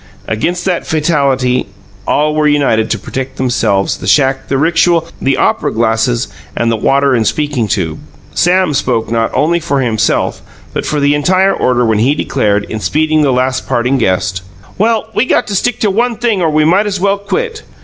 [0.27, 1.67] Against that fatality,
[2.07, 6.27] all were united to protect themselves, the shack, the rixual, the opera glasses
[6.57, 7.99] and the water and speaking tube.
[8.33, 10.41] Sam spoke not only for himself
[10.73, 14.41] but for the entire order when he declared, in speeding the last parting guest:
[14.79, 17.61] "Well, we got to stick to one thing or we might as well quit!